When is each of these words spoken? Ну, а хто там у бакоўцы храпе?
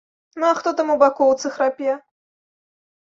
Ну, 0.39 0.47
а 0.47 0.53
хто 0.61 0.69
там 0.79 0.89
у 0.95 0.95
бакоўцы 1.05 1.53
храпе? 1.59 1.91